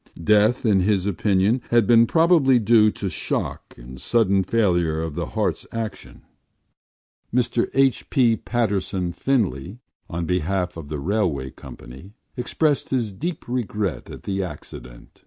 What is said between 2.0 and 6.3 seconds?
probably due to shock and sudden failure of the heart’s action.